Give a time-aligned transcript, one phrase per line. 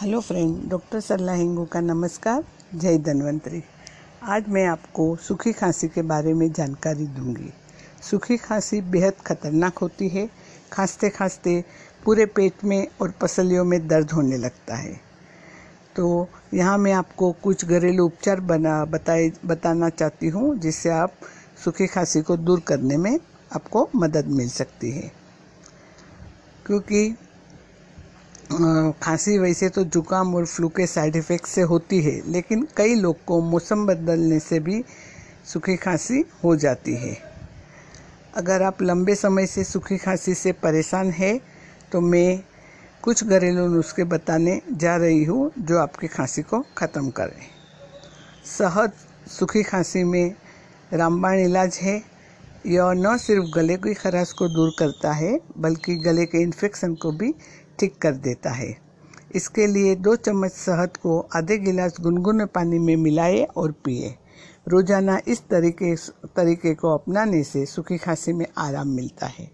[0.00, 3.62] Hello friend, doctor Sarla Hingu का नमस्कार, जय धन्वंतरी।
[4.22, 7.52] आज मैं आपको सूखी खांसी के बारे में जानकारी दूँगी।
[8.10, 10.30] सूखी खांसी बेहद खतरनाक होती है
[10.72, 11.64] खांसते खांसते
[12.04, 15.00] पूरे पेट में और पसलियों में दर्द होने लगता है।
[15.96, 21.12] तो यहाँ मैं आपको कुछ घरेलू उपचार बना, बताए, बताना चाहती हूँ, जिससे आप
[21.64, 23.18] सूखी खांसी को दूर करने में
[23.54, 25.12] आपको मदद मिल सकती है।
[26.66, 27.16] क्योंकि
[28.50, 33.24] खांसी वैसे तो जुकाम और फ्लू के साइड इफ़ेक्ट से होती है, लेकिन कई लोग
[33.24, 34.82] को मौसम बदलने से भी
[35.44, 37.16] सूखी खांसी हो जाती है।
[38.34, 41.38] अगर आप लंबे समय से सूखी खांसी से परेशान हैं
[41.92, 42.40] तो मैं
[43.02, 47.46] कुछ घरेलू नुस्खे बताने जा रही हूँ जो आपकी खांसी को ख़त्म करें।
[48.48, 48.92] शहद
[49.28, 50.34] सूखी खांसी में
[50.92, 52.02] रामबाण इलाज है,
[52.66, 57.12] यह न सिर्फ़ गले की खराश को दूर करता है, बल्कि गले के इन्फेक्शन को
[57.12, 57.34] भी
[57.78, 58.76] ठीक कर देता है।
[59.34, 64.14] इसके लिए दो चम्मच शहद को आधे गिलास गुनगुने पानी में मिलाए और पिए।
[64.68, 65.94] रोज़ाना इस तरीके
[66.36, 69.50] तरीके को अपनाने से सूखी खांसी में आराम मिलता है।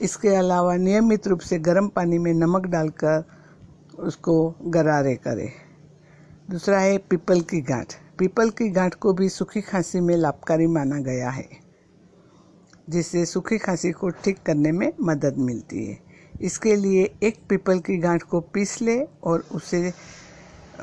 [0.00, 3.24] इसके अलावा नियमित रूप से गर्म पानी में नमक डालकर
[4.00, 4.34] उसको
[4.66, 5.50] गरारे करें।
[6.50, 10.98] दूसरा है पीपल की गांठ। पीपल की गांठ को भी सूखी खांसी में लाभकारी माना
[11.00, 11.48] गया है,
[12.90, 15.98] जिससे सूखी खांसी को ठीक करने में मदद मिलती है।
[16.40, 19.92] इसके लिए एक पीपल की गांठ को पीस ले और उसे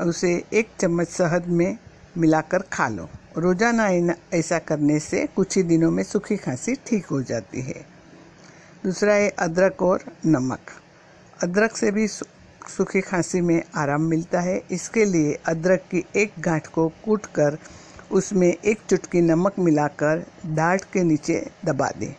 [0.02, 1.78] उसे एक चम्मच शहद में
[2.18, 3.88] मिलाकर खा लो। रोज़ाना
[4.34, 7.86] ऐसा करने से कुछ ही दिनों में सूखी खांसी ठीक हो जाती है।
[8.84, 10.72] दूसरा है अदरक और नमक।
[11.40, 16.68] अदरक से भी सूखी खांसी में आराम मिलता है। इसके लिए अदरक की एक गांठ
[16.68, 17.58] को कूट कर
[18.12, 22.14] उसमें एक चुटकी नमक मिलाकर दाढ़ के नीचे दबा दें।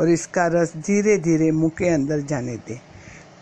[0.00, 2.78] और इसका रस धीरे धीरे मुँह के अंदर जाने दें।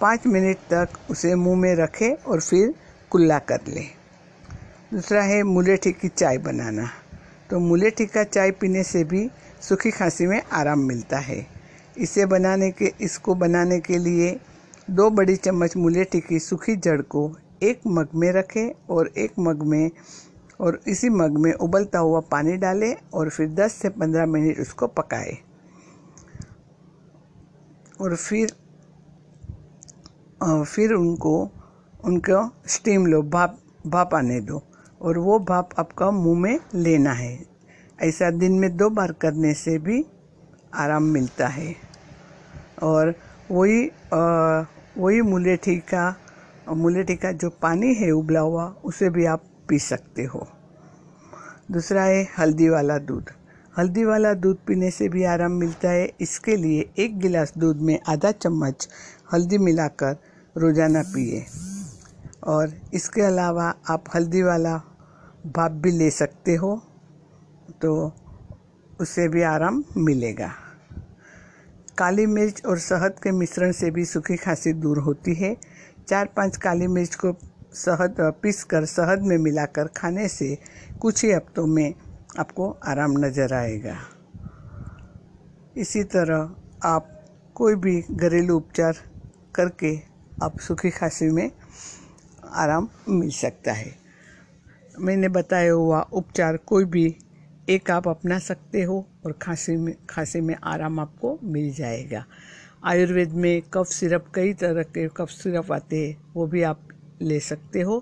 [0.00, 2.74] पाँच मिनट तक उसे मुँह में रखें और फिर
[3.10, 3.88] कुल्ला कर लें।
[4.94, 6.88] दूसरा है मुलेठी की चाय बनाना।
[7.50, 9.30] तो मुलेठी का चाय पीने से भी
[9.60, 11.46] सूखी खांसी में आराम मिलता है।
[11.98, 14.40] इसे बनाने के, इसको बनाने के लिए
[14.90, 19.62] दो बड़ी चम्मच मुलेठी की सूखी जड़ को एक मग में रखें और एक मग
[19.62, 19.90] में,
[20.60, 24.86] और इसी मग में उबलता हुआ पानी डालें और फिर 10 से 15 मिनट उसको
[24.86, 25.36] पकाएँ।
[28.00, 28.52] और फिर
[30.64, 31.50] फिर उनको
[32.04, 34.62] उनको स्टीम लो, भाप भाप आने दो।
[35.02, 37.46] और वो भाप आपका मुँह में लेना है।
[38.02, 40.04] ऐसा दिन में दो बार करने से भी
[40.74, 41.74] आराम मिलता है।
[42.82, 43.14] और
[43.50, 43.90] वही
[44.98, 46.16] वही मुलेठी का
[46.68, 50.46] मुलेठी का जो पानी है उबला हुआ, उसे भी आप पी सकते हो।
[51.70, 53.30] दूसरा है हल्दी वाला दूध।
[53.78, 57.98] हल्दी वाला दूध पीने से भी आराम मिलता है। इसके लिए एक गिलास दूध में
[58.08, 58.88] आधा चम्मच
[59.32, 60.16] हल्दी मिलाकर
[60.56, 61.44] रोज़ाना पिए।
[62.44, 64.74] और इसके अलावा आप हल्दी वाला
[65.46, 66.74] भाप भी ले सकते हो
[67.82, 67.92] तो
[69.00, 70.50] उससे भी आराम मिलेगा।
[71.98, 75.54] काली मिर्च और शहद के मिश्रण से भी सूखी खांसी दूर होती है।
[76.08, 77.32] चार पाँच काली मिर्च को
[77.76, 80.56] शहद पीस कर शहद में मिलाकर खाने से
[81.00, 81.94] कुछ ही हफ्तों में
[82.38, 83.96] आपको आराम नज़र आएगा।
[85.76, 87.14] इसी तरह आप
[87.54, 88.96] कोई भी घरेलू उपचार
[89.54, 89.94] करके
[90.42, 91.50] आप सूखी खांसी में
[92.54, 93.94] आराम मिल सकता है।
[94.98, 97.06] मैंने बताया हुआ उपचार कोई भी
[97.68, 102.24] एक आप अपना सकते हो और खांसी में खांसी में आराम आपको मिल जाएगा।
[102.84, 106.88] आयुर्वेद में कफ सिरप, कई तरह के कफ सिरप आते हैं, वो भी आप
[107.22, 107.98] ले सकते हो।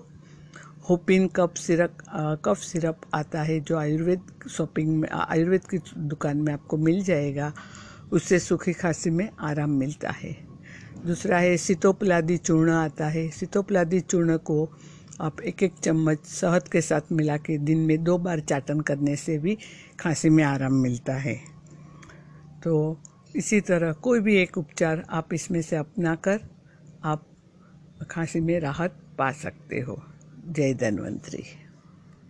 [0.89, 1.97] होपिन कप सिरप
[2.45, 7.51] कफ सिरप आता है जो आयुर्वेद शॉपिंग में आयुर्वेद की दुकान में आपको मिल जाएगा।
[8.11, 10.31] उससे सूखी खांसी में आराम मिलता है।
[11.05, 14.69] दूसरा है सितोपलादी चूर्ण आता है। सितोपलादी चूर्ण को
[15.21, 19.15] आप एक एक चम्मच शहद के साथ मिला के दिन में दो बार चाटन करने
[19.15, 19.57] से भी
[19.99, 21.35] खांसी में आराम मिलता है।
[22.63, 22.97] तो
[23.35, 26.39] इसी तरह कोई भी एक उपचार आप इसमें से अपना कर
[27.03, 27.25] आप
[28.09, 30.03] खांसी में राहत पा सकते हो।
[30.47, 31.43] जय धन्वंतरी।